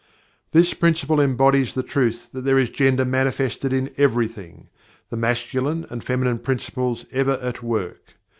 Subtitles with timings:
[0.51, 4.67] This Principle embodies the truth that there is GENDER manifested in everything
[5.11, 8.15] the Masculine and Feminine Principles ever at work.